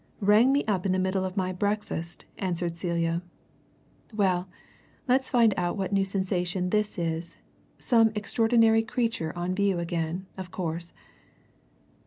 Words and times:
"Rang 0.19 0.51
me 0.51 0.65
up 0.65 0.87
in 0.87 0.93
the 0.93 0.97
middle 0.97 1.23
of 1.25 1.37
my 1.37 1.53
breakfast," 1.53 2.25
answered 2.39 2.75
Celia. 2.75 3.21
"Well 4.11 4.49
let's 5.07 5.29
find 5.29 5.53
out 5.57 5.77
what 5.77 5.93
new 5.93 6.05
sensation 6.05 6.71
this 6.71 6.97
is. 6.97 7.35
Some 7.77 8.09
extraordinary 8.15 8.81
creature 8.81 9.31
on 9.37 9.53
view 9.53 9.77
again, 9.77 10.25
of 10.39 10.49
course." 10.49 10.91